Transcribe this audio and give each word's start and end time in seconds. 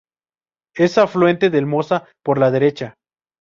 Es 0.75 0.97
afluente 0.97 1.51
del 1.51 1.67
Mosa 1.67 2.09
por 2.25 2.39
la 2.39 2.49
derecha. 2.49 2.95